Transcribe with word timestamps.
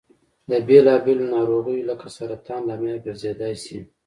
د 0.49 0.51
بېلا 0.67 0.95
بېلو 1.05 1.25
نارغیو 1.33 1.87
لکه 1.89 2.07
سرطان 2.17 2.61
لامل 2.69 2.97
ګرځيدای 3.05 3.53
شي. 3.63 3.79